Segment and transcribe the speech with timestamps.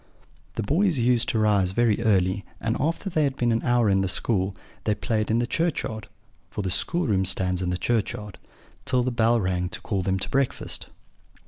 [0.55, 4.01] "The boys used to rise very early, and, after they had been an hour in
[4.07, 6.07] school, they played in the churchyard
[6.49, 8.39] (for the schoolroom stands in the churchyard)
[8.83, 10.87] till the bell rang to call them to breakfast.